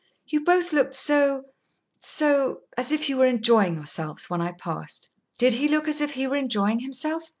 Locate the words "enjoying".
3.27-3.75, 6.37-6.79